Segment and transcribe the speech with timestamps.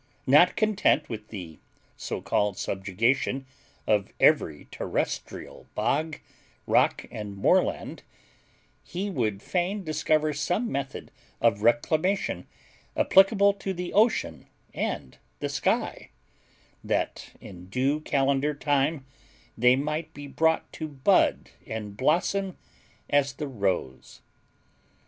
[0.25, 1.59] Not content with the
[1.95, 3.45] so called subjugation
[3.85, 6.17] of every terrestrial bog,
[6.65, 8.01] rock, and moorland,
[8.83, 12.47] he would fain discover some method of reclamation
[12.97, 16.09] applicable to the ocean and the sky,
[16.83, 19.05] that in due calendar time
[19.55, 22.57] they might be brought to bud and blossom
[23.07, 24.21] as the rose.